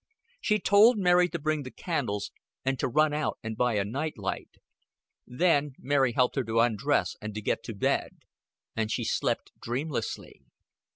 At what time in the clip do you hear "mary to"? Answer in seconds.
0.97-1.37